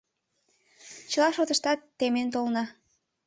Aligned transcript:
—Чыла 1.11 1.29
шотыштат 1.35 1.79
темен 1.97 2.27
толына. 2.33 2.63